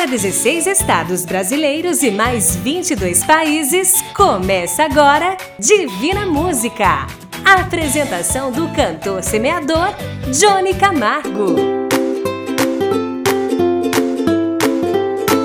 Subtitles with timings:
[0.00, 7.06] para 16 estados brasileiros e mais 22 países, começa agora Divina Música.
[7.44, 9.92] A apresentação do cantor semeador
[10.32, 11.54] Johnny Camargo.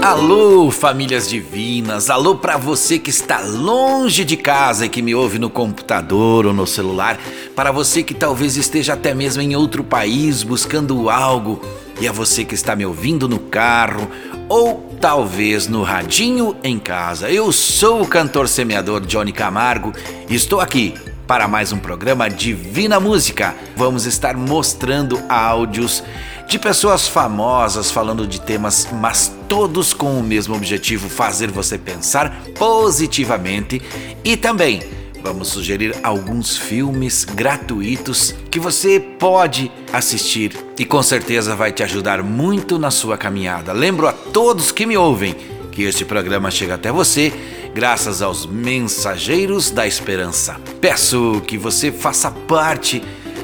[0.02, 2.10] Alô, famílias divinas!
[2.10, 6.54] Alô para você que está longe de casa e que me ouve no computador ou
[6.54, 7.19] no celular,
[7.54, 11.60] para você que talvez esteja até mesmo em outro país buscando algo,
[12.00, 14.07] e a você que está me ouvindo no carro
[14.47, 17.29] ou talvez no radinho em casa.
[17.29, 19.93] Eu sou o cantor semeador Johnny Camargo
[20.29, 20.93] e estou aqui
[21.27, 23.55] para mais um programa Divina Música.
[23.75, 26.04] Vamos estar mostrando áudios
[26.47, 32.41] de pessoas famosas falando de temas, mas todos com o mesmo objetivo: fazer você pensar
[32.57, 33.81] positivamente
[34.23, 34.81] e também
[35.25, 42.22] vamos sugerir alguns filmes gratuitos que você pode assistir e com certeza vai te ajudar
[42.22, 43.73] muito na sua caminhada.
[43.73, 45.36] Lembro a todos que me ouvem
[45.72, 47.33] que este programa chega até você
[47.73, 50.58] graças aos mensageiros da esperança.
[50.80, 53.02] Peço que você faça parte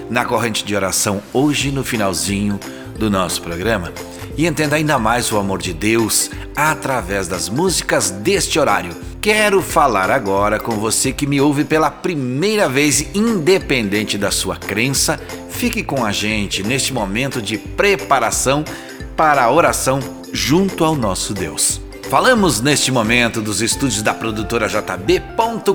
[0.07, 2.59] na corrente de oração hoje no finalzinho
[2.95, 3.91] do nosso programa
[4.37, 9.10] e entenda ainda mais o amor de Deus através das músicas deste horário.
[9.21, 15.19] Quero falar agora com você que me ouve pela primeira vez, independente da sua crença.
[15.47, 18.65] Fique com a gente neste momento de preparação
[19.15, 19.99] para a oração
[20.33, 21.79] junto ao nosso Deus.
[22.09, 25.69] Falamos neste momento dos estúdios da produtora JB.com.br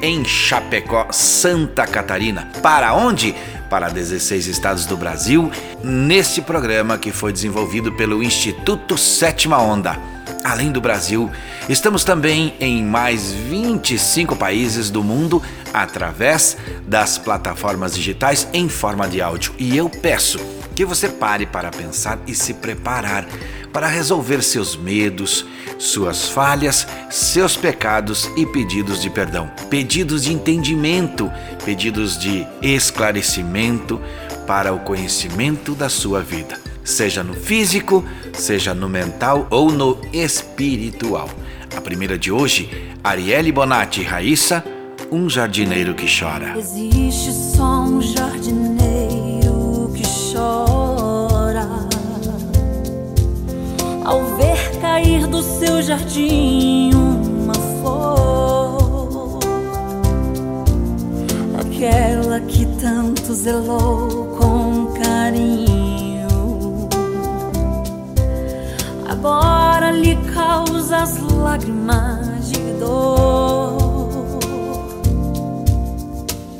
[0.00, 2.48] em Chapecó, Santa Catarina.
[2.62, 3.34] Para onde?
[3.68, 5.50] Para 16 estados do Brasil,
[5.82, 10.19] neste programa que foi desenvolvido pelo Instituto Sétima Onda.
[10.42, 11.30] Além do Brasil,
[11.68, 19.20] estamos também em mais 25 países do mundo através das plataformas digitais em forma de
[19.20, 19.54] áudio.
[19.58, 20.38] E eu peço
[20.74, 23.26] que você pare para pensar e se preparar
[23.72, 25.46] para resolver seus medos,
[25.78, 31.30] suas falhas, seus pecados e pedidos de perdão, pedidos de entendimento,
[31.64, 34.00] pedidos de esclarecimento
[34.46, 36.58] para o conhecimento da sua vida,
[36.90, 41.28] seja no físico, seja no mental ou no espiritual.
[41.76, 42.68] A primeira de hoje,
[43.02, 44.64] Arielle Bonatti Raíssa,
[45.10, 46.58] um jardineiro que chora.
[46.58, 50.02] Existe só um jardineiro que
[50.32, 51.68] chora
[54.04, 59.38] ao ver cair do seu jardim uma flor,
[61.60, 65.69] aquela que tanto zelou com carinho,
[69.20, 73.78] agora lhe causa as lágrimas de dor.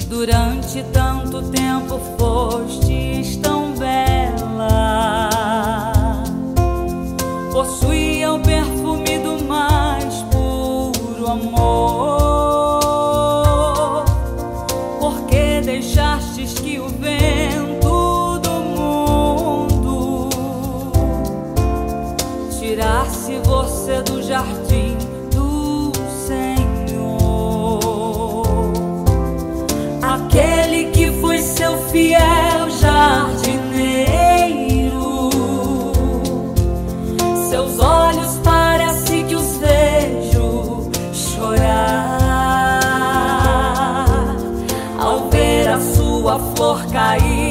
[0.09, 5.31] Durante tanto tempo fostes tão bela
[7.51, 12.20] possuía o perfume do mais puro amor.
[46.91, 47.50] Flor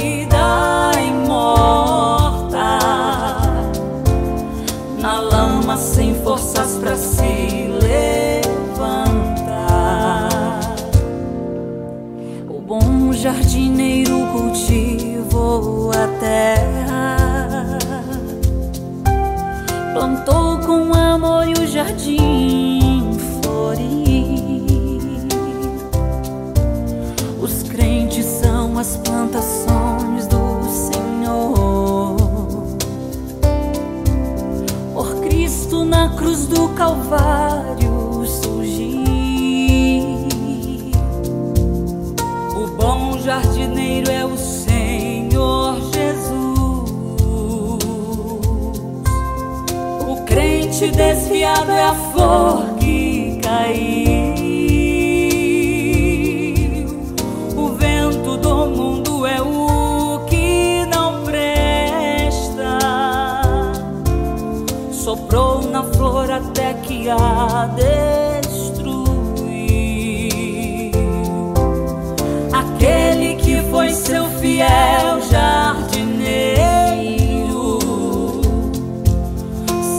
[36.89, 37.28] cruz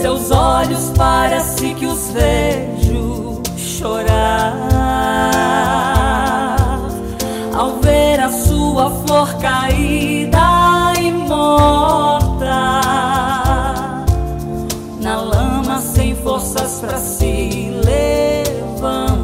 [0.01, 4.53] fiel jardineiro Parece que os vejo chorar
[7.55, 12.81] ao ver a sua flor caída e morta
[15.01, 19.21] na lama sem forças para se levantar.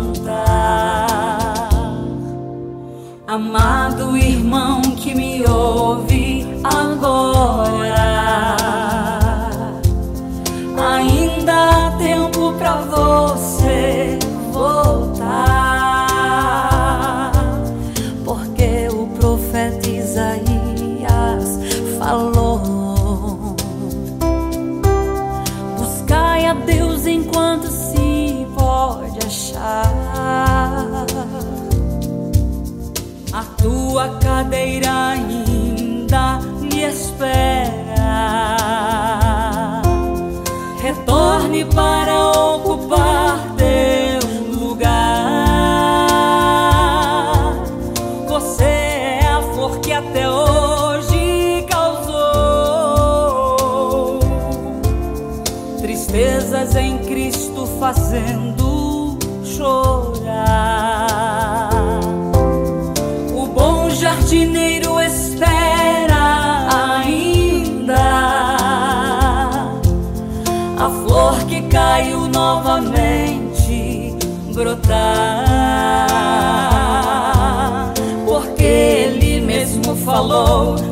[3.27, 6.16] Amado irmão que me ouve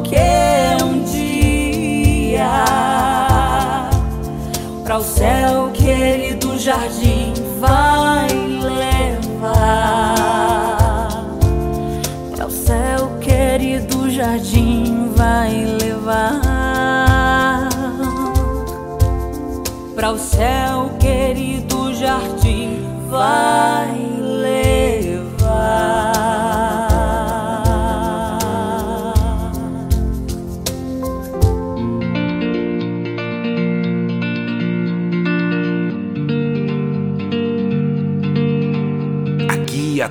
[0.04, 2.66] que um dia
[4.84, 8.28] para o céu que ele do jardim vai
[8.62, 10.16] levar.
[12.36, 17.70] Para o céu querido jardim vai levar.
[19.96, 24.15] Para o céu querido jardim vai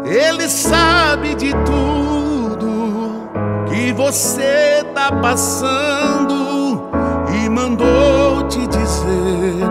[0.06, 3.30] Ele sabe de tudo
[3.70, 6.90] que você tá passando
[7.36, 9.68] e mandou te dizer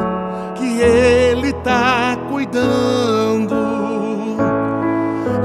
[0.55, 3.57] que Ele tá cuidando.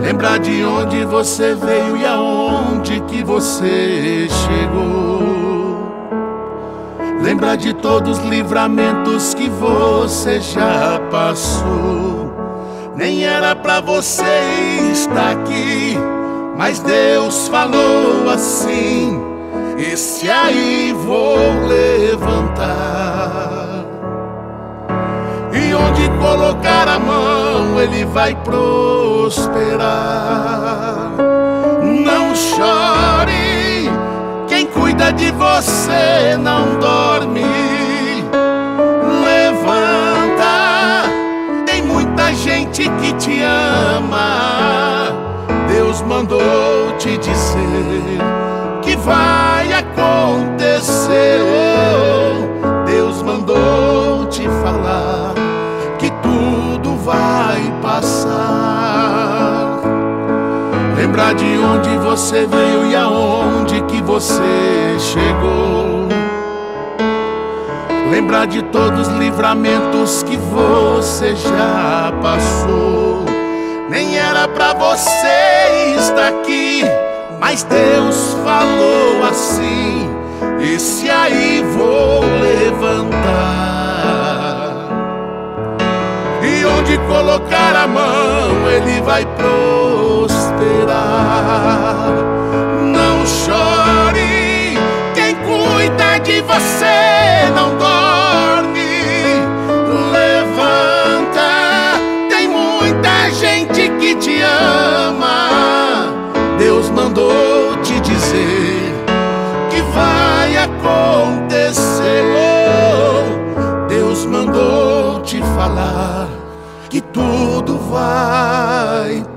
[0.02, 5.47] Lembrar de onde você veio e aonde que você chegou.
[7.28, 12.34] Lembrar de todos os livramentos que você já passou.
[12.96, 14.24] Nem era pra você
[14.94, 15.98] estar aqui,
[16.58, 19.22] mas Deus falou assim:
[19.78, 22.66] Esse aí vou levantar.
[25.52, 29.82] E onde colocar a mão, ele vai prosperar.
[31.84, 33.47] Não chore,
[34.98, 37.46] cuida de você não dorme.
[39.24, 41.04] Levanta,
[41.66, 45.08] tem muita gente que te ama.
[45.68, 46.42] Deus mandou
[46.98, 48.20] te dizer
[48.82, 51.40] que vai acontecer.
[52.86, 55.27] Deus mandou te falar
[61.38, 66.08] de onde você veio e aonde que você chegou.
[68.12, 73.26] Lembrar de todos os livramentos que você já passou.
[73.90, 76.84] Nem era pra você estar aqui,
[77.40, 80.10] mas Deus falou assim:
[80.60, 83.17] esse aí vou levantar.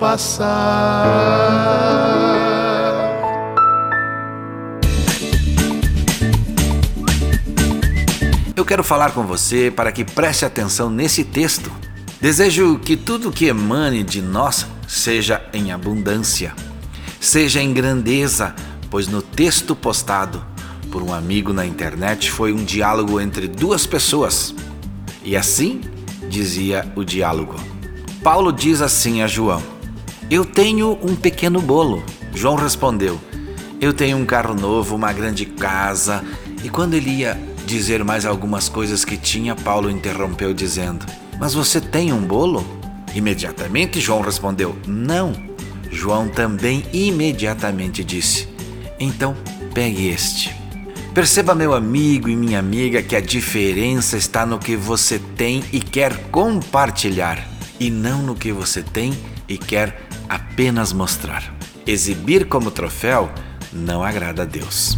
[0.00, 1.04] Passar.
[8.56, 11.70] Eu quero falar com você para que preste atenção nesse texto.
[12.18, 16.54] Desejo que tudo que emane de nós seja em abundância,
[17.20, 18.54] seja em grandeza,
[18.90, 20.44] pois no texto postado
[20.90, 24.54] por um amigo na internet foi um diálogo entre duas pessoas.
[25.22, 25.82] E assim
[26.28, 27.56] dizia o diálogo.
[28.22, 29.79] Paulo diz assim a João:
[30.30, 32.04] Eu tenho um pequeno bolo.
[32.32, 33.20] João respondeu:
[33.80, 36.24] Eu tenho um carro novo, uma grande casa.
[36.62, 41.04] E quando ele ia dizer mais algumas coisas que tinha, Paulo interrompeu dizendo:
[41.40, 42.64] Mas você tem um bolo?
[43.12, 45.32] Imediatamente João respondeu: Não.
[45.90, 48.46] João também imediatamente disse:
[49.00, 49.36] Então
[49.74, 50.54] pegue este.
[51.12, 55.80] Perceba, meu amigo e minha amiga, que a diferença está no que você tem e
[55.80, 57.44] quer compartilhar,
[57.80, 59.12] e não no que você tem
[59.48, 61.52] e quer apenas mostrar.
[61.84, 63.28] Exibir como troféu
[63.72, 64.96] não agrada a Deus.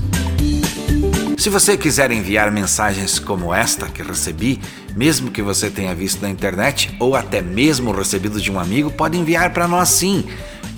[1.39, 4.61] Se você quiser enviar mensagens como esta que recebi,
[4.95, 9.19] mesmo que você tenha visto na internet ou até mesmo recebido de um amigo, pode
[9.19, 10.25] enviar para nós sim.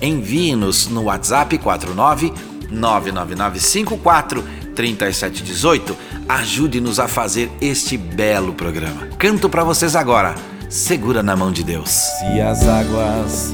[0.01, 2.33] Envie-nos no WhatsApp 49
[2.71, 4.43] 99954
[4.73, 5.95] 3718.
[6.27, 9.07] Ajude-nos a fazer este belo programa.
[9.19, 10.33] Canto para vocês agora.
[10.67, 11.89] Segura na mão de Deus.
[11.89, 13.53] Se as águas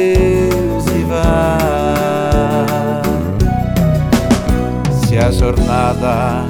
[5.51, 6.45] jornada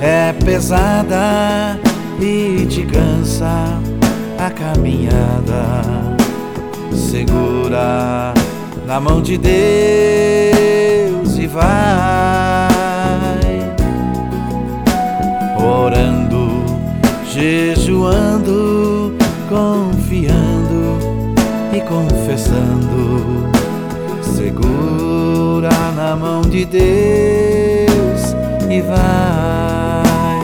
[0.00, 1.76] é pesada
[2.20, 3.80] e te cansa
[4.38, 5.82] a caminhada,
[6.92, 8.32] segura
[8.86, 9.56] na mão de Deus
[11.36, 11.64] e vai
[15.58, 16.62] orando,
[17.26, 19.16] jejuando,
[19.48, 20.98] confiando
[21.72, 23.52] e confessando.
[24.22, 27.53] Segura na mão de Deus
[28.76, 30.40] e vai.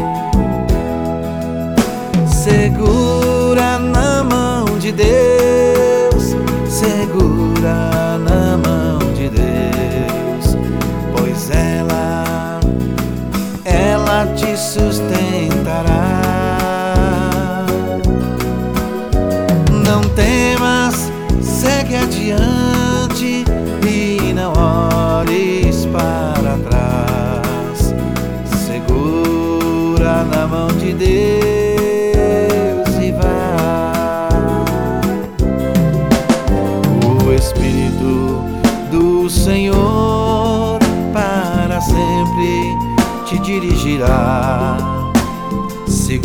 [2.29, 6.37] Segura na mão de Deus,
[6.69, 8.10] segura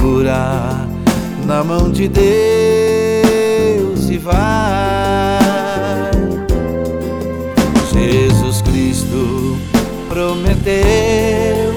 [0.06, 0.86] Segura
[1.48, 2.28] na mão de Deus
[4.08, 4.36] e vai.
[7.92, 9.58] Jesus Cristo
[10.08, 11.74] prometeu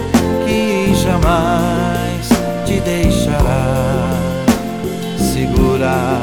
[0.47, 2.28] que jamais
[2.66, 4.11] te deixará.
[5.16, 6.20] Segura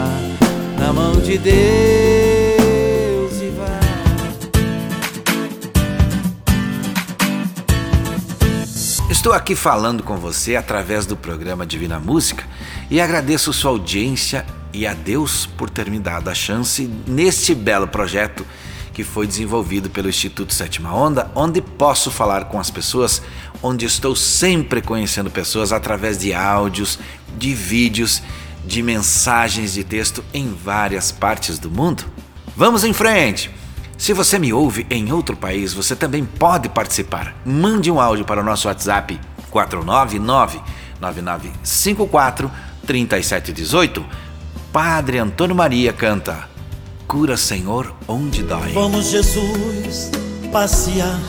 [0.77, 2.04] na mão de Deus
[9.25, 12.43] Estou aqui falando com você através do programa Divina Música
[12.91, 17.87] e agradeço sua audiência e a Deus por ter me dado a chance neste belo
[17.87, 18.45] projeto
[18.93, 23.19] que foi desenvolvido pelo Instituto Sétima Onda, onde posso falar com as pessoas,
[23.63, 26.99] onde estou sempre conhecendo pessoas através de áudios,
[27.35, 28.21] de vídeos,
[28.63, 32.05] de mensagens de texto em várias partes do mundo.
[32.55, 33.49] Vamos em frente!
[33.97, 37.35] Se você me ouve em outro país, você também pode participar.
[37.45, 40.61] Mande um áudio para o nosso WhatsApp 499
[40.99, 42.51] 9954
[42.85, 44.05] 3718.
[44.71, 46.55] Padre Antônio Maria canta
[47.07, 48.73] Cura, Senhor, onde dói.
[48.73, 50.11] Vamos, Jesus,
[50.51, 51.19] passear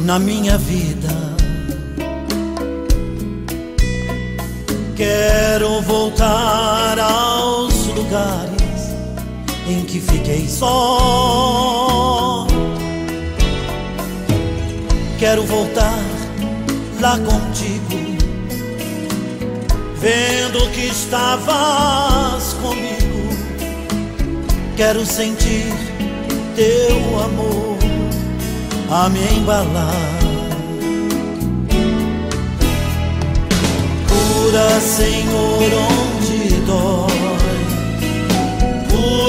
[0.00, 1.08] na minha vida.
[4.96, 8.51] Quero voltar aos lugares
[9.68, 12.46] em que fiquei só.
[15.18, 15.98] Quero voltar
[17.00, 18.18] lá contigo,
[20.00, 23.02] vendo que estavas comigo
[24.76, 25.72] Quero sentir
[26.56, 27.76] teu amor
[28.90, 30.18] a me embalar.
[34.08, 37.11] Cura, Senhor, onde dói.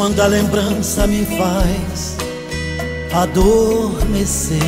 [0.00, 2.16] Quando a lembrança me faz
[3.12, 4.58] adormecer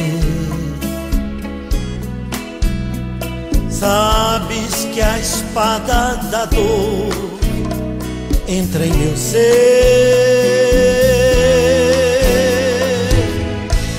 [3.71, 7.09] Sabes que a espada da dor
[8.47, 9.41] entra em meu ser.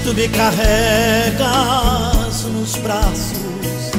[0.04, 1.44] Tu me carregas
[2.44, 3.92] nos braços,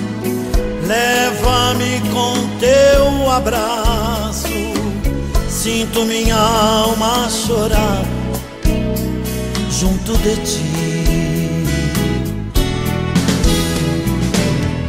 [0.87, 4.24] leva-me com teu abraço.
[5.65, 8.05] Sinto minha alma chorar
[9.71, 10.61] junto de ti.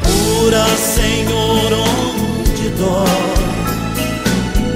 [0.03, 3.07] Cura, Senhor, onde dói.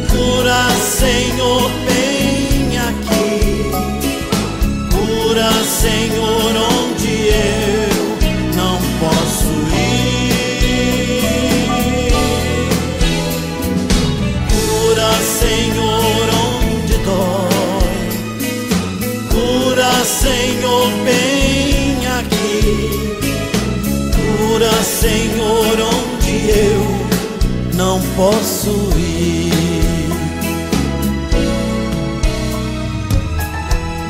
[0.09, 3.69] Cura, Senhor, bem aqui.
[4.95, 7.68] Cura, Senhor, onde eu
[24.99, 26.83] Senhor, onde eu
[27.73, 29.49] não posso ir.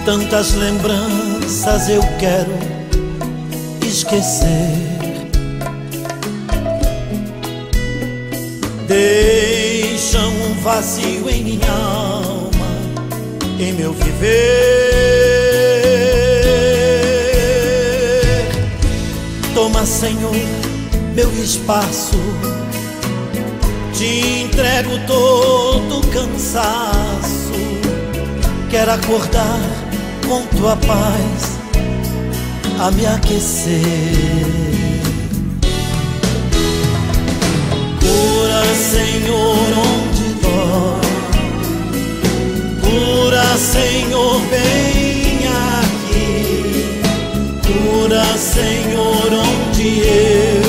[0.03, 2.57] Tantas lembranças eu quero
[3.85, 4.47] esquecer.
[8.87, 12.67] Deixam um vazio em minha alma,
[13.59, 14.39] em meu viver.
[19.53, 20.33] Toma, Senhor,
[21.15, 22.17] meu espaço.
[23.93, 27.51] Te entrego todo o cansaço.
[28.69, 29.59] Quero acordar
[30.27, 31.59] com tua paz
[32.79, 33.75] a me aquecer.
[37.99, 41.09] Cura, Senhor, onde dói.
[42.81, 45.39] Cura, Senhor, bem
[45.75, 47.01] aqui.
[47.67, 50.68] Cura, Senhor, onde eu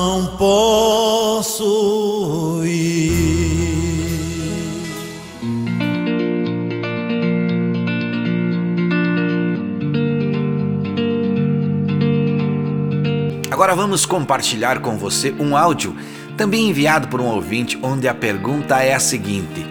[13.81, 15.95] vamos compartilhar com você um áudio
[16.37, 19.65] também enviado por um ouvinte, onde a pergunta é a seguinte: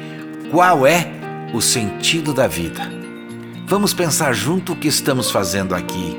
[0.50, 1.06] Qual é
[1.54, 2.90] o sentido da vida?
[3.68, 6.16] Vamos pensar junto o que estamos fazendo aqui.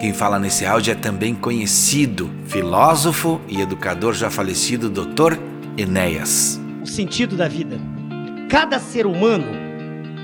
[0.00, 5.36] Quem fala nesse áudio é também conhecido filósofo e educador já falecido Dr.
[5.76, 6.58] Enéas.
[6.82, 7.78] o sentido da vida.
[8.48, 9.48] Cada ser humano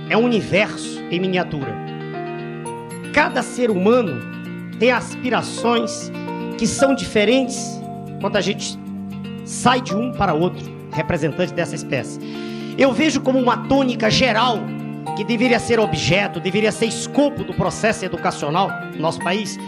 [0.09, 1.77] é um universo em miniatura.
[3.13, 4.23] Cada ser humano
[4.79, 6.11] tem aspirações
[6.59, 7.81] que são diferentes
[8.21, 8.79] quando a gente
[9.45, 12.21] sai de um para outro, representante dessa espécie.
[12.77, 14.59] Eu vejo como uma tônica geral
[15.17, 19.59] que deveria ser objeto, deveria ser escopo do processo educacional no nosso país,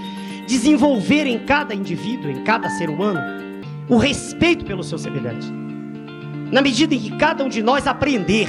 [0.46, 3.20] desenvolver em cada indivíduo, em cada ser humano,
[3.88, 5.46] o respeito pelo seu semelhante.
[6.52, 8.48] Na medida em que cada um de nós aprender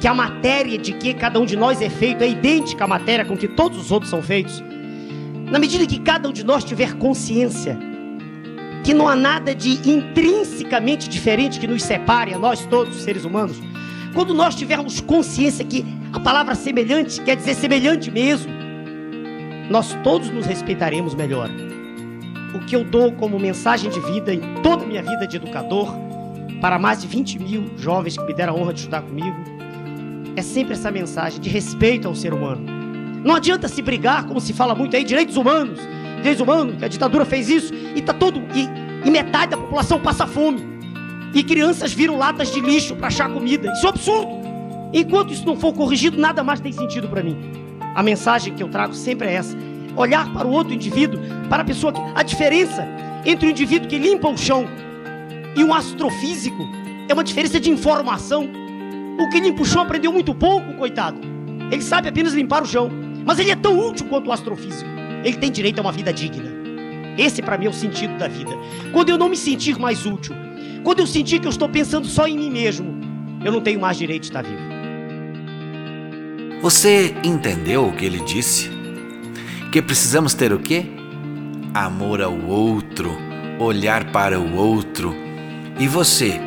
[0.00, 3.24] que a matéria de que cada um de nós é feito é idêntica à matéria
[3.24, 4.62] com que todos os outros são feitos,
[5.50, 7.78] na medida que cada um de nós tiver consciência
[8.84, 13.60] que não há nada de intrinsecamente diferente que nos separe a nós todos, seres humanos,
[14.14, 18.50] quando nós tivermos consciência que a palavra semelhante quer dizer semelhante mesmo,
[19.70, 21.48] nós todos nos respeitaremos melhor.
[22.54, 25.94] O que eu dou como mensagem de vida em toda a minha vida de educador,
[26.60, 29.36] para mais de 20 mil jovens que me deram a honra de estudar comigo,
[30.34, 32.79] é sempre essa mensagem de respeito ao ser humano.
[33.24, 35.78] Não adianta se brigar, como se fala muito aí, direitos humanos,
[36.16, 38.40] direitos humanos, que a ditadura fez isso, e tá todo.
[38.54, 38.68] E,
[39.06, 40.68] e metade da população passa fome.
[41.34, 43.70] E crianças viram latas de lixo para achar comida.
[43.72, 44.40] Isso é um absurdo.
[44.92, 47.36] Enquanto isso não for corrigido, nada mais tem sentido para mim.
[47.94, 49.56] A mensagem que eu trago sempre é essa:
[49.96, 52.00] olhar para o outro indivíduo, para a pessoa que.
[52.14, 52.86] A diferença
[53.24, 54.66] entre o indivíduo que limpa o chão
[55.56, 56.62] e um astrofísico
[57.08, 58.48] é uma diferença de informação.
[59.18, 61.20] O que limpa o chão aprendeu muito pouco, coitado.
[61.70, 62.90] Ele sabe apenas limpar o chão.
[63.24, 64.90] Mas ele é tão útil quanto o astrofísico.
[65.24, 66.50] Ele tem direito a uma vida digna.
[67.18, 68.50] Esse para mim é o sentido da vida.
[68.92, 70.34] Quando eu não me sentir mais útil,
[70.82, 72.98] quando eu sentir que eu estou pensando só em mim mesmo,
[73.44, 74.70] eu não tenho mais direito de estar vivo.
[76.62, 78.70] Você entendeu o que ele disse?
[79.72, 80.86] Que precisamos ter o quê?
[81.72, 83.16] Amor ao outro,
[83.58, 85.14] olhar para o outro.
[85.78, 86.40] E você?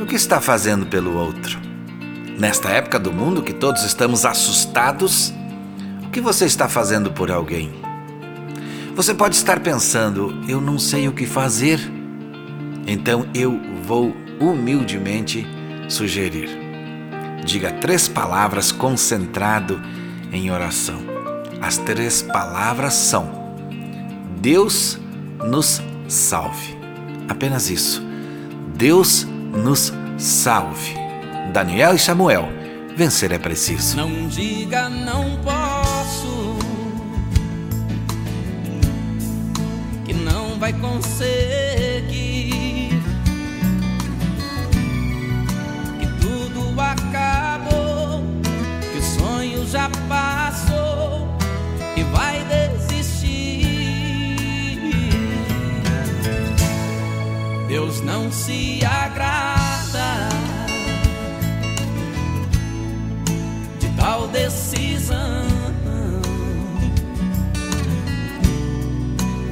[0.00, 1.58] O que está fazendo pelo outro?
[2.38, 5.32] Nesta época do mundo que todos estamos assustados,
[6.16, 7.70] que você está fazendo por alguém?
[8.94, 11.78] Você pode estar pensando, eu não sei o que fazer.
[12.86, 15.46] Então eu vou humildemente
[15.90, 16.66] sugerir
[17.44, 19.78] diga três palavras concentrado
[20.32, 20.96] em oração.
[21.60, 23.30] As três palavras são:
[24.40, 24.98] Deus
[25.44, 26.78] nos salve.
[27.28, 28.02] Apenas isso.
[28.74, 30.94] Deus nos salve.
[31.52, 32.48] Daniel e Samuel,
[32.96, 33.98] vencer é preciso.
[33.98, 35.85] Não diga não posso,
[40.66, 42.56] vai conseguir.
[49.76, 51.28] já passou
[51.96, 53.28] e vai desistir.
[57.68, 60.28] Deus não se agrada
[63.78, 65.46] de tal decisão.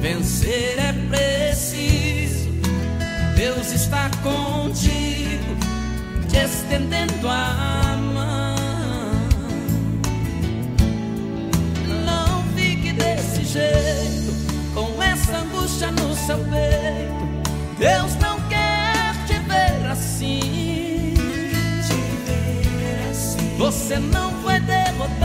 [0.01, 2.49] Vencer é preciso,
[3.35, 5.55] Deus está contigo,
[6.29, 8.45] te estendendo a mão.
[13.55, 14.33] jeito,
[14.73, 17.25] com essa angústia no seu peito.
[17.79, 21.13] Deus não quer te ver assim.
[21.87, 21.93] Te
[22.25, 23.57] ver assim.
[23.57, 25.24] Você não foi derrotado,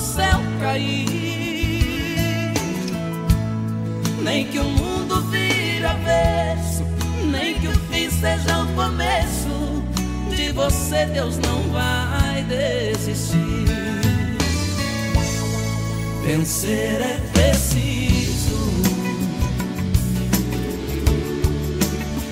[0.00, 2.52] sol céu cair,
[4.22, 6.84] nem que o mundo vire avesso,
[7.30, 9.50] nem que o fim seja o começo.
[10.34, 13.38] De você, Deus não vai desistir.
[16.24, 18.58] Vencer é preciso,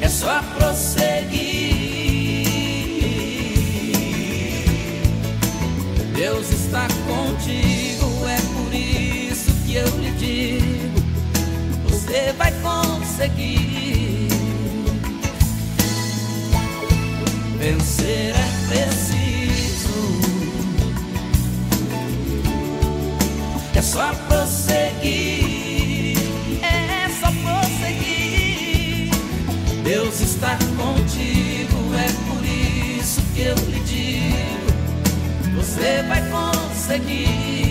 [0.01, 1.88] é só prosseguir.
[6.19, 11.01] Deus está contigo, é por isso que eu lhe digo:
[11.89, 14.27] você vai conseguir.
[17.57, 20.01] Vencer é preciso,
[23.77, 26.19] é só prosseguir,
[26.65, 29.13] é só prosseguir.
[29.85, 33.78] Deus está contigo, é por isso que eu lhe
[35.79, 37.68] você vai conseguir.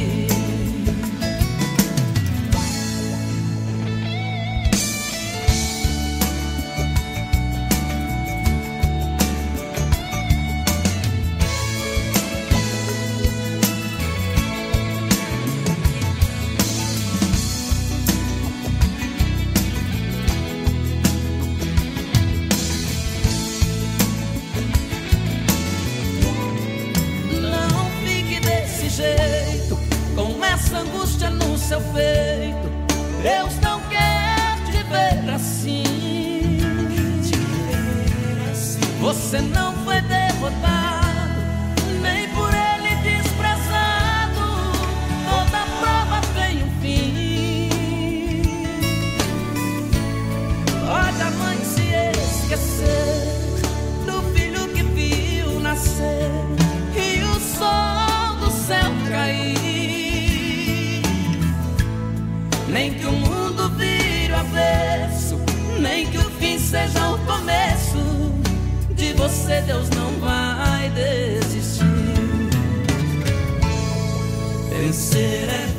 [31.67, 32.69] Seu peito.
[33.21, 35.83] Deus não quer te ver assim.
[39.01, 39.76] Você não
[69.27, 71.83] você Deus não vai desistir.
[74.69, 75.76] Vencer é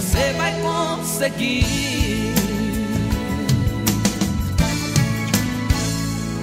[0.00, 2.32] Você vai conseguir.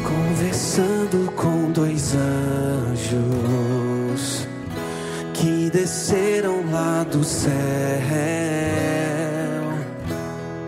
[0.04, 3.18] Conversando com dois anjos
[5.34, 7.52] que desceram lá do céu,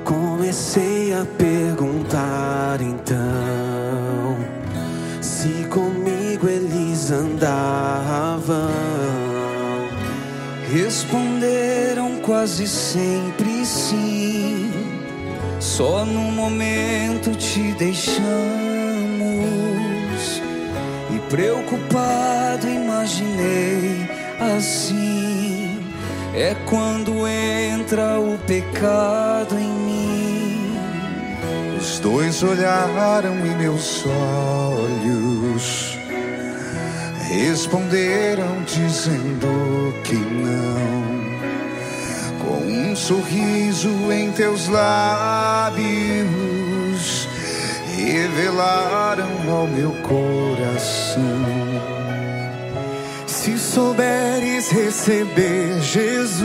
[0.03, 4.35] comecei a perguntar então
[5.21, 7.88] se comigo eles andavam.
[12.39, 14.71] Quase sempre sim.
[15.59, 18.21] Só no momento te deixamos
[21.13, 24.09] e preocupado imaginei
[24.55, 25.79] assim
[26.33, 30.77] é quando entra o pecado em mim.
[31.77, 35.97] Os dois olharam em meus olhos,
[37.27, 41.08] responderam dizendo que não.
[42.49, 45.77] Com um sorriso em teus lábios,
[47.95, 51.21] revelaram ao meu coração.
[53.27, 56.41] Se souberes receber Jesus,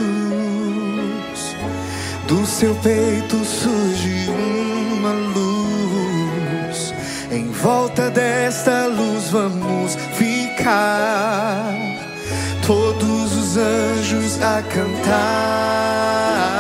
[2.29, 6.93] do seu peito surge uma luz.
[7.33, 11.75] Em volta desta luz vamos ficar,
[12.67, 13.14] todos
[13.55, 16.54] os anjos a cantar.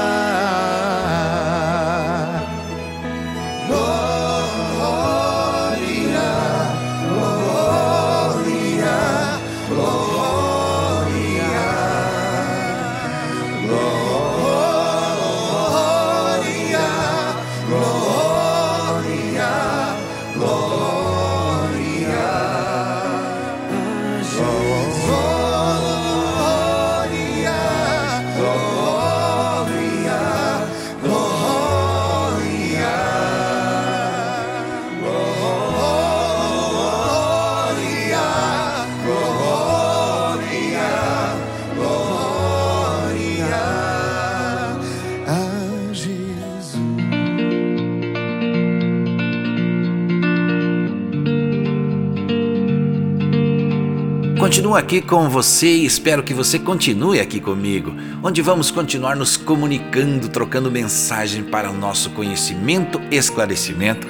[54.74, 59.36] Continuo aqui com você e espero que você continue aqui comigo, onde vamos continuar nos
[59.36, 64.04] comunicando, trocando mensagem para o nosso conhecimento, esclarecimento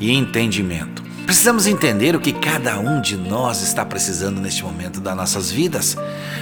[0.00, 1.04] e entendimento.
[1.24, 5.96] Precisamos entender o que cada um de nós está precisando neste momento das nossas vidas.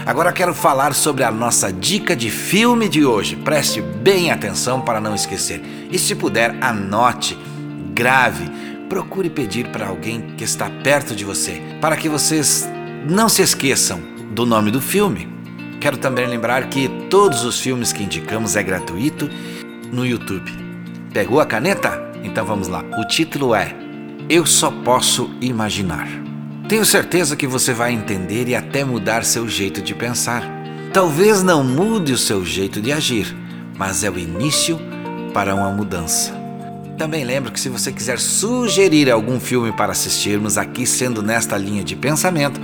[0.06, 3.36] Agora quero falar sobre a nossa dica de filme de hoje.
[3.36, 5.60] Preste bem atenção para não esquecer.
[5.90, 7.36] E se puder, anote,
[7.94, 8.50] grave,
[8.88, 12.66] procure pedir para alguém que está perto de você, para que vocês
[13.08, 14.00] não se esqueçam
[14.32, 15.28] do nome do filme.
[15.80, 19.30] Quero também lembrar que todos os filmes que indicamos é gratuito
[19.92, 20.50] no YouTube.
[21.12, 22.02] Pegou a caneta?
[22.24, 22.84] Então vamos lá.
[22.98, 23.74] O título é
[24.28, 26.08] Eu Só Posso Imaginar.
[26.68, 30.42] Tenho certeza que você vai entender e até mudar seu jeito de pensar.
[30.92, 33.36] Talvez não mude o seu jeito de agir,
[33.78, 34.80] mas é o início
[35.32, 36.34] para uma mudança.
[36.98, 41.84] Também lembro que se você quiser sugerir algum filme para assistirmos aqui sendo nesta linha
[41.84, 42.58] de pensamento,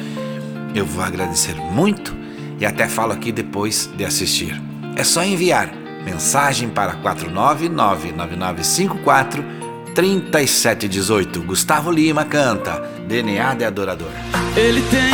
[0.75, 2.17] eu vou agradecer muito
[2.59, 4.61] e até falo aqui depois de assistir.
[4.97, 5.73] É só enviar
[6.05, 9.63] mensagem para 4999954
[9.95, 11.43] 3718.
[11.43, 14.11] Gustavo Lima canta DNA de Adorador.
[14.57, 15.13] Ele tem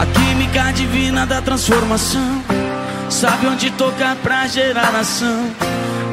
[0.00, 2.42] a química divina da transformação.
[3.10, 5.50] Sabe onde tocar pra gerar ação.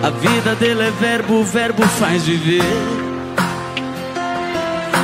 [0.03, 2.63] A vida dele é verbo, o verbo faz viver.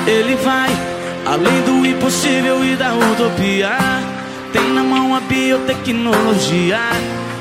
[0.07, 0.90] Ele vai
[1.25, 3.69] além do impossível e da utopia.
[4.51, 6.79] Tem na mão a biotecnologia.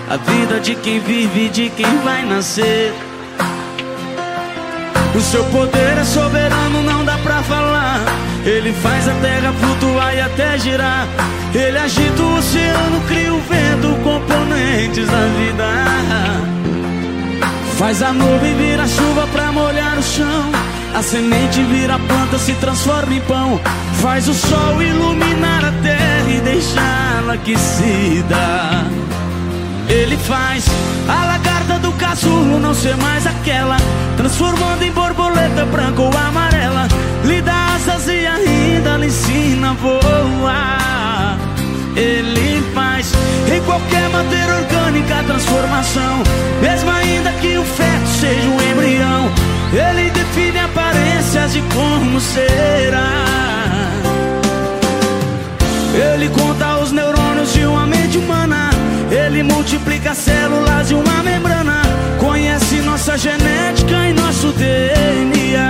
[0.08, 2.92] A vida de quem vive, de quem vai nascer.
[5.14, 8.00] O seu poder é soberano, não dá pra falar.
[8.44, 11.06] Ele faz a terra flutuar e até girar.
[11.54, 15.64] Ele agita o oceano, cria o vento, componentes da vida.
[17.76, 20.69] Faz a nuvem virar chuva pra molhar o chão.
[20.94, 23.60] A semente vira planta, se transforma em pão.
[24.02, 28.84] Faz o sol iluminar a terra e deixá-la aquecida.
[29.88, 30.66] Ele faz
[31.08, 33.76] a lagarta do casulo não ser mais aquela,
[34.16, 36.86] transformando em borboleta branca ou amarela.
[37.24, 41.38] Lhe dá asas e ainda lhe ensina a voar.
[41.96, 43.12] Ele faz
[43.52, 46.22] em qualquer matéria orgânica a transformação,
[46.60, 49.32] mesmo ainda que o feto seja um embrião.
[49.72, 53.10] Ele define aparências de como será.
[55.94, 58.70] Ele conta os neurônios de uma mente humana.
[59.10, 61.82] Ele multiplica células de uma membrana.
[62.18, 65.69] Conhece nossa genética e nosso DNA.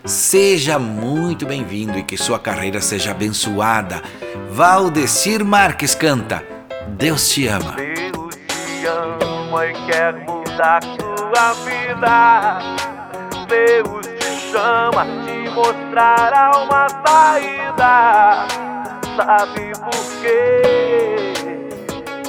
[0.06, 4.00] Seja muito bem-vindo e que sua carreira seja abençoada.
[4.50, 6.44] Valdecir Marques canta
[6.90, 7.72] Deus te ama.
[7.72, 12.58] Deus te ama e quer mudar sua vida.
[13.48, 18.65] Deus te chama, te mostrará uma saída.
[19.16, 21.32] Sabe por quê?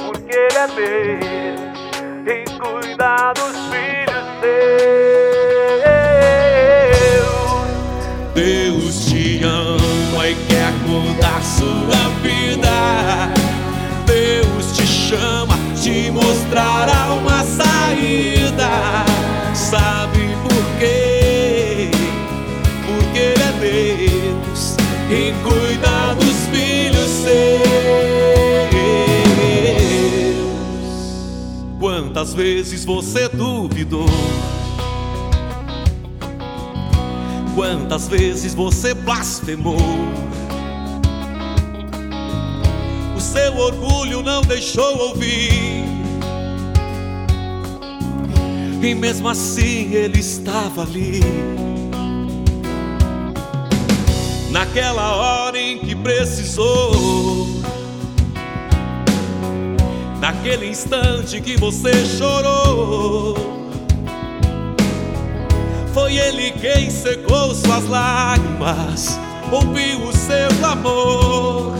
[0.06, 1.78] Porque Ele é Deus
[2.26, 4.24] em cuidar dos filhos
[7.12, 7.36] seus.
[8.34, 12.78] Deus te ama e quer mudar sua vida.
[14.06, 19.04] Deus te chama, te mostrará uma saída.
[19.52, 21.90] Sabe por quê?
[22.86, 24.76] Porque Ele é Deus
[25.10, 26.07] e cuida
[27.18, 27.68] seus.
[31.78, 34.08] Quantas vezes você duvidou?
[37.54, 39.76] Quantas vezes você blasfemou?
[43.16, 45.84] O seu orgulho não deixou ouvir.
[48.82, 51.20] E mesmo assim ele estava ali.
[54.50, 55.37] Naquela hora
[55.78, 57.46] que precisou.
[60.20, 63.36] Naquele instante que você chorou.
[65.94, 69.18] Foi ele quem secou suas lágrimas,
[69.50, 71.74] ouviu o seu clamor.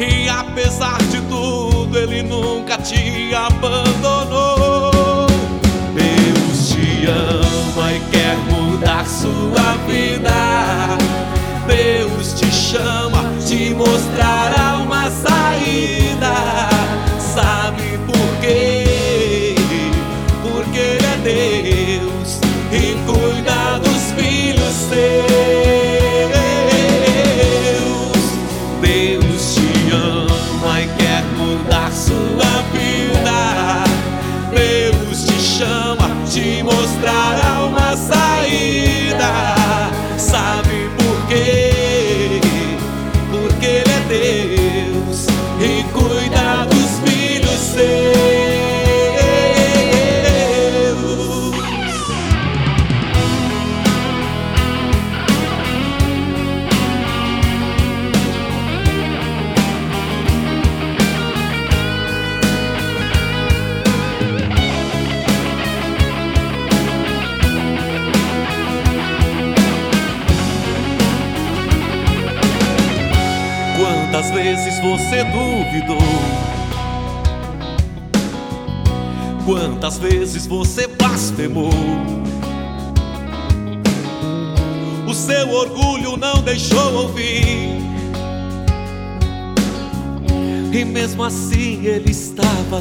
[0.00, 5.26] E apesar de tudo, ele nunca te abandonou.
[5.94, 10.51] Deus te ama e quer mudar sua vida.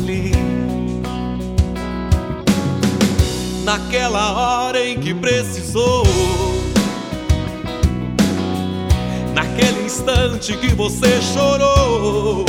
[0.02, 0.32] Ali.
[3.64, 6.04] Naquela hora em que precisou.
[9.34, 12.46] Naquele instante que você chorou,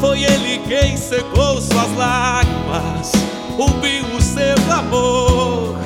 [0.00, 3.12] foi Ele quem secou suas lágrimas,
[3.56, 5.76] ouviu o seu clamor,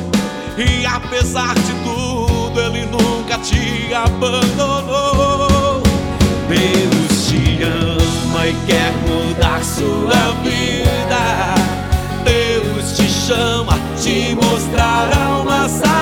[0.56, 5.19] e apesar de tudo, Ele nunca te abandonou.
[8.50, 11.54] E quer mudar sua vida.
[12.24, 15.99] Deus te chama, te mostrará uma saída.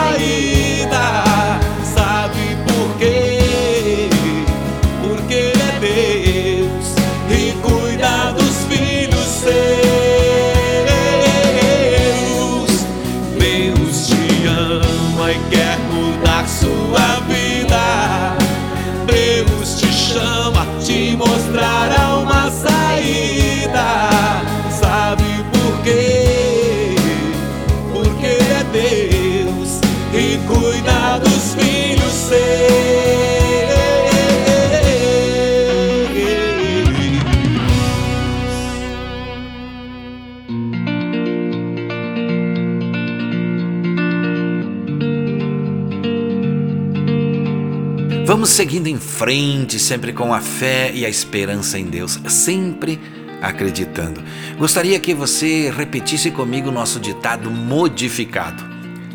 [48.38, 53.00] Vamos seguindo em frente, sempre com a fé e a esperança em Deus, sempre
[53.42, 54.22] acreditando.
[54.56, 58.62] Gostaria que você repetisse comigo o nosso ditado modificado: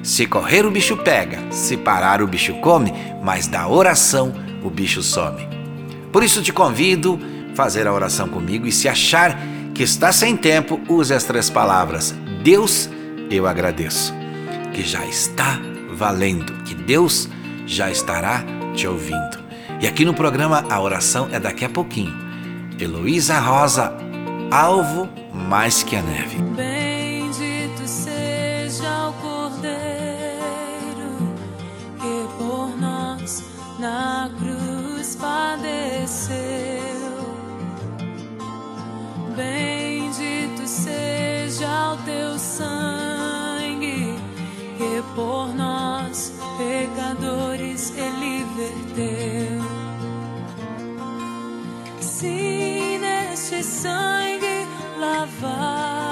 [0.04, 2.92] Se correr, o bicho pega, se parar, o bicho come,
[3.24, 5.48] mas da oração, o bicho some.
[6.12, 7.18] Por isso te convido
[7.54, 8.68] a fazer a oração comigo.
[8.68, 9.40] E se achar
[9.74, 12.14] que está sem tempo, use as três palavras:
[12.44, 12.90] Deus,
[13.32, 14.14] eu agradeço,
[14.74, 15.62] que já está
[15.94, 17.30] valendo, que Deus
[17.66, 19.38] já estará valendo te ouvindo.
[19.80, 22.14] E aqui no programa a oração é daqui a pouquinho.
[22.80, 23.94] Heloísa Rosa,
[24.52, 26.38] alvo mais que a neve.
[26.56, 29.74] Bendito seja o Cordeiro
[32.00, 33.44] que por nós
[33.80, 36.34] na cruz padeceu.
[39.36, 44.16] Bendito seja o teu sangue
[44.78, 49.62] que por nós pecadores ele verteu.
[52.01, 54.68] Se neste sangue
[54.99, 56.03] lavar.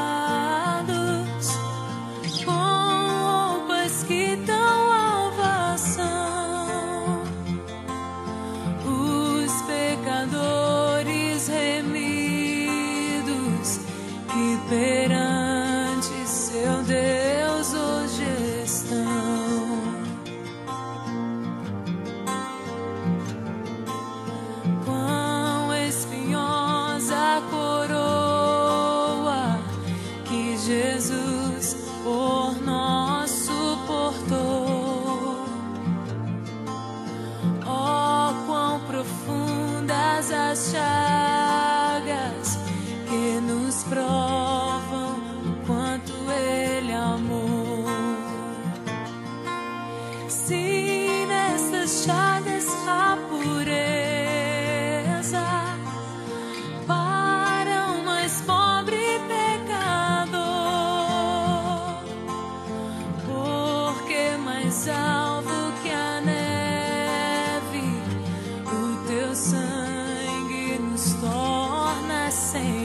[69.35, 72.80] sangue nos torna sem.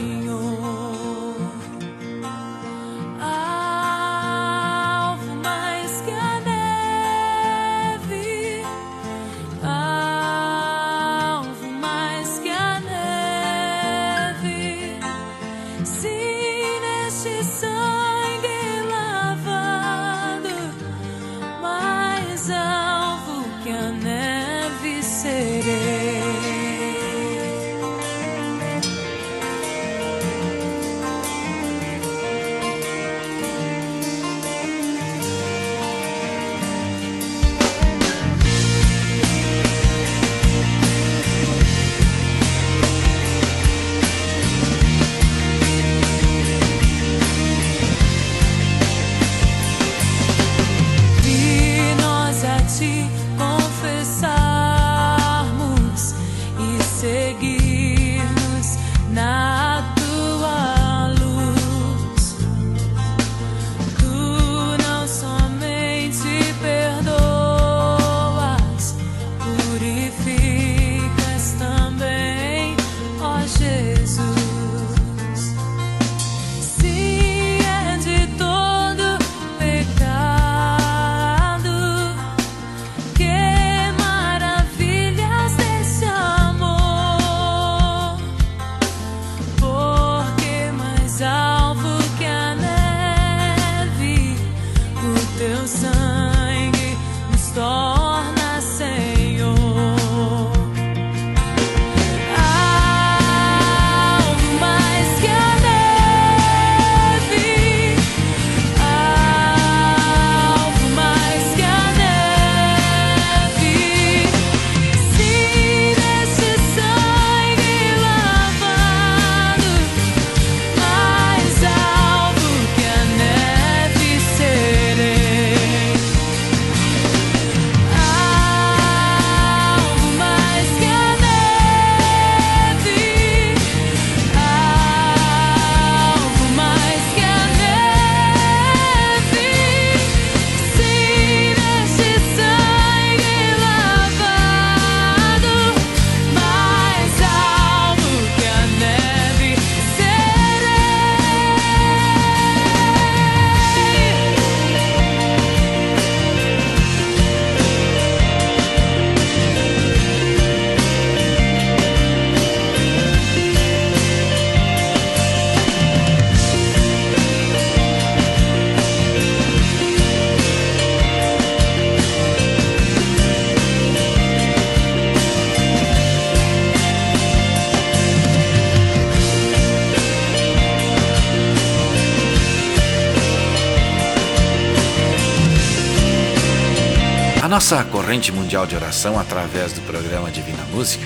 [188.57, 191.05] Mundial de oração através do programa Divina Música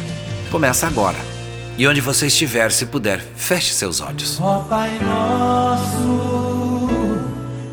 [0.50, 1.18] começa agora.
[1.78, 4.40] E onde você estiver, se puder, feche seus olhos.
[4.40, 6.88] Ó Pai nosso,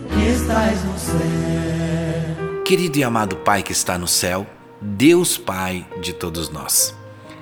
[0.08, 2.62] que estás no céu.
[2.64, 4.46] Querido e amado Pai que está no céu,
[4.80, 6.94] Deus Pai de todos nós.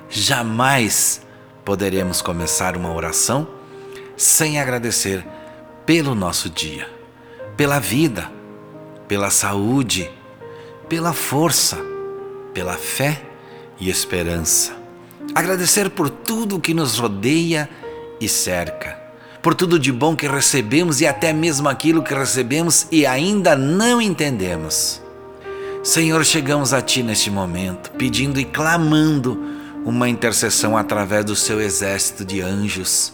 [0.09, 1.21] Jamais
[1.65, 3.47] poderemos começar uma oração
[4.15, 5.25] sem agradecer
[5.85, 6.87] pelo nosso dia,
[7.55, 8.29] pela vida,
[9.07, 10.11] pela saúde,
[10.87, 11.96] pela força,
[12.57, 13.21] pela fé
[13.79, 14.75] e esperança.
[15.35, 17.69] Agradecer por tudo que nos rodeia
[18.19, 18.99] e cerca,
[19.43, 24.01] por tudo de bom que recebemos e até mesmo aquilo que recebemos e ainda não
[24.01, 24.99] entendemos.
[25.83, 29.39] Senhor, chegamos a Ti neste momento, pedindo e clamando
[29.85, 33.13] uma intercessão através do Seu exército de anjos.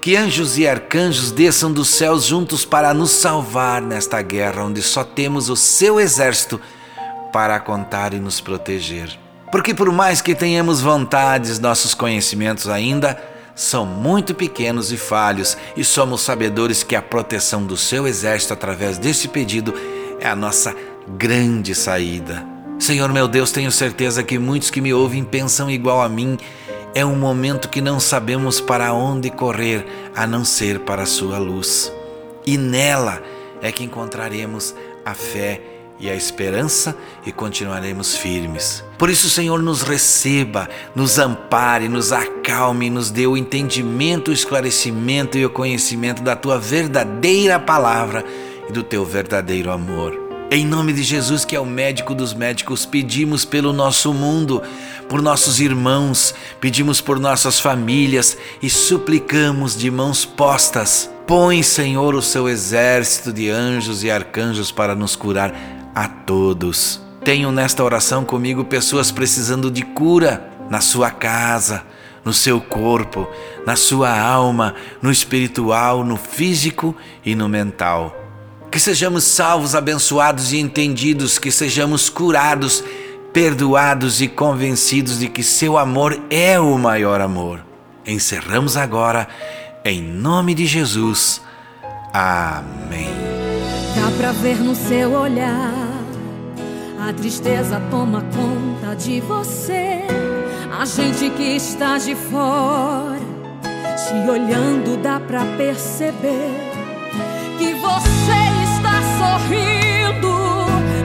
[0.00, 5.04] Que anjos e arcanjos desçam dos céus juntos para nos salvar nesta guerra onde só
[5.04, 6.60] temos o Seu exército
[7.32, 9.18] para contar e nos proteger.
[9.50, 13.20] Porque, por mais que tenhamos vontades, nossos conhecimentos ainda
[13.54, 18.98] são muito pequenos e falhos, e somos sabedores que a proteção do seu exército através
[18.98, 19.74] desse pedido
[20.20, 20.74] é a nossa
[21.06, 22.46] grande saída.
[22.78, 26.38] Senhor meu Deus, tenho certeza que muitos que me ouvem pensam igual a mim.
[26.94, 31.38] É um momento que não sabemos para onde correr a não ser para a Sua
[31.38, 31.92] luz.
[32.44, 33.22] E nela
[33.62, 34.74] é que encontraremos
[35.04, 35.60] a fé
[36.02, 38.84] e a esperança e continuaremos firmes.
[38.98, 45.38] Por isso, Senhor, nos receba, nos ampare, nos acalme, nos dê o entendimento, o esclarecimento
[45.38, 48.24] e o conhecimento da tua verdadeira palavra
[48.68, 50.20] e do teu verdadeiro amor.
[50.50, 54.60] Em nome de Jesus, que é o médico dos médicos, pedimos pelo nosso mundo,
[55.08, 61.08] por nossos irmãos, pedimos por nossas famílias e suplicamos de mãos postas.
[61.26, 65.54] Põe, Senhor, o seu exército de anjos e arcanjos para nos curar
[65.94, 67.00] a todos.
[67.24, 71.84] Tenho nesta oração comigo pessoas precisando de cura na sua casa,
[72.24, 73.28] no seu corpo,
[73.66, 78.16] na sua alma, no espiritual, no físico e no mental.
[78.70, 82.82] Que sejamos salvos, abençoados e entendidos, que sejamos curados,
[83.32, 87.64] perdoados e convencidos de que seu amor é o maior amor.
[88.06, 89.28] Encerramos agora,
[89.84, 91.42] em nome de Jesus.
[92.12, 93.41] Amém.
[93.94, 95.72] Dá pra ver no seu olhar,
[96.98, 100.02] a tristeza toma conta de você.
[100.80, 103.18] A gente que está de fora,
[103.62, 106.72] te olhando, dá pra perceber
[107.58, 108.40] que você
[108.74, 110.32] está sorrindo,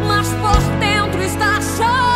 [0.07, 2.06] mas por dentro está chorando.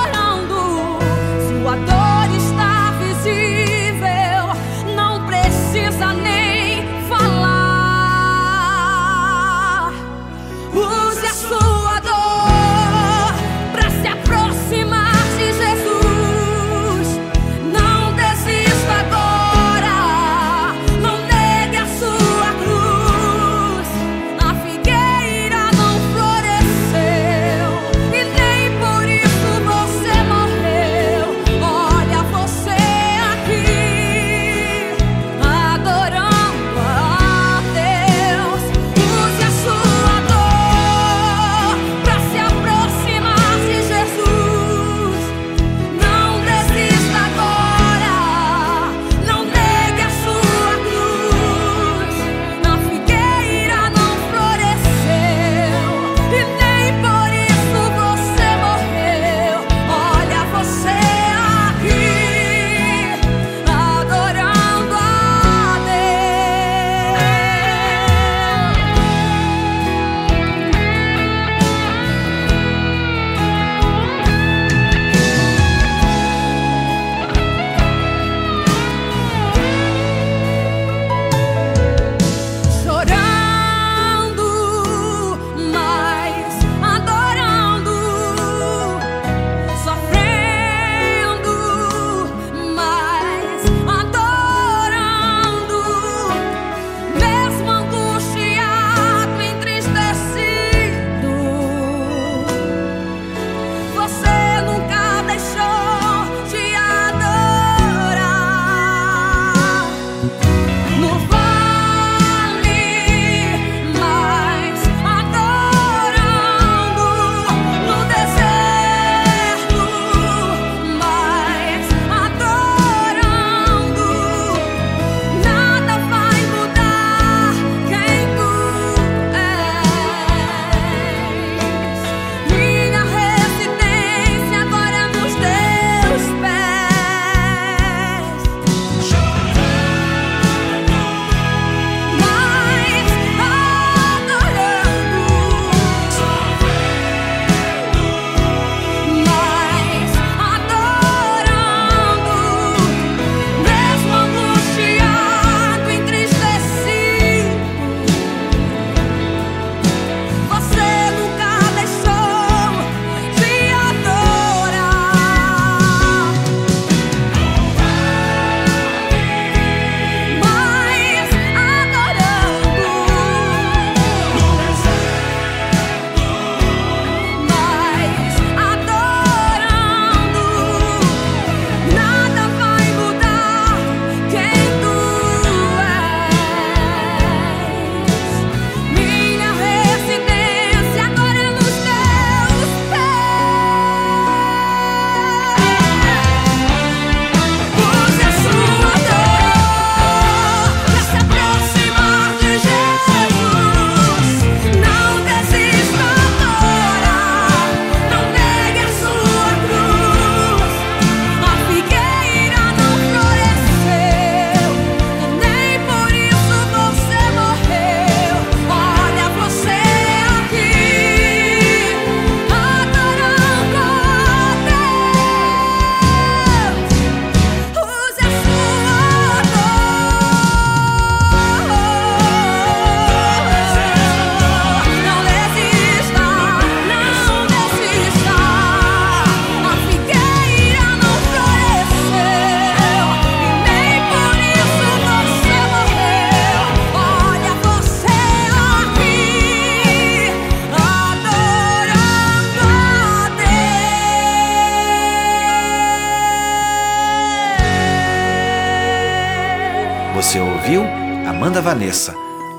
[261.27, 262.13] Amanda Vanessa,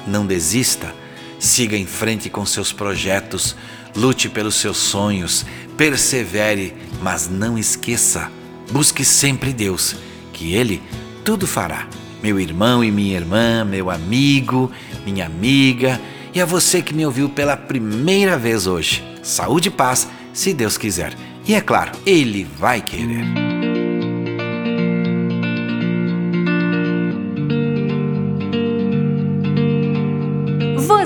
[0.07, 0.93] Não desista
[1.41, 3.57] Siga em frente com seus projetos,
[3.97, 8.31] lute pelos seus sonhos, persevere, mas não esqueça.
[8.71, 9.97] Busque sempre Deus,
[10.35, 10.83] que Ele
[11.25, 11.89] tudo fará.
[12.23, 14.71] Meu irmão e minha irmã, meu amigo,
[15.03, 15.99] minha amiga,
[16.35, 19.03] e a você que me ouviu pela primeira vez hoje.
[19.23, 21.15] Saúde e paz, se Deus quiser.
[21.47, 23.60] E é claro, Ele vai querer.